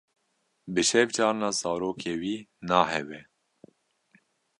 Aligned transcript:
Bi 0.73 0.81
şev 0.89 1.07
carna 1.15 1.49
zarokê 1.59 2.13
wî 2.21 2.35
nahewe. 2.69 3.21